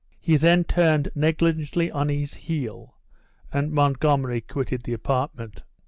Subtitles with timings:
[0.19, 2.97] He then turned negligently on his heel,
[3.53, 5.61] and Montgomery quitted the apartment.